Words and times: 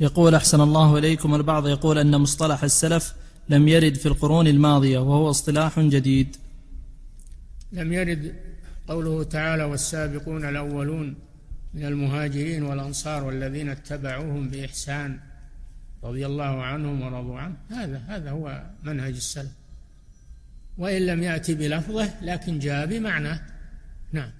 يقول 0.00 0.34
أحسن 0.34 0.60
الله 0.60 0.98
إليكم 0.98 1.34
البعض 1.34 1.68
يقول 1.68 1.98
أن 1.98 2.20
مصطلح 2.20 2.64
السلف 2.64 3.14
لم 3.48 3.68
يرد 3.68 3.94
في 3.94 4.06
القرون 4.06 4.46
الماضية 4.46 4.98
وهو 4.98 5.30
اصطلاح 5.30 5.80
جديد. 5.80 6.36
لم 7.72 7.92
يرد 7.92 8.34
قوله 8.88 9.22
تعالى 9.22 9.64
والسابقون 9.64 10.48
الأولون 10.48 11.14
من 11.74 11.84
المهاجرين 11.84 12.62
والأنصار 12.62 13.24
والذين 13.24 13.68
اتبعوهم 13.68 14.48
بإحسان 14.48 15.18
رضي 16.04 16.26
الله 16.26 16.62
عنهم 16.62 17.02
ورضوا 17.02 17.38
عنه. 17.38 17.56
هذا 17.70 18.02
هذا 18.08 18.30
هو 18.30 18.62
منهج 18.82 19.14
السلف. 19.14 19.52
وإن 20.78 21.06
لم 21.06 21.22
يأتي 21.22 21.54
بلفظه 21.54 22.10
لكن 22.22 22.58
جاء 22.58 22.86
بمعناه 22.86 23.40
نعم. 24.12 24.30